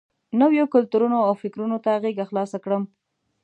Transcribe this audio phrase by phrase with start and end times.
[0.39, 2.83] نویو کلتورونو او فکرونو ته غېږه خلاصه کړم.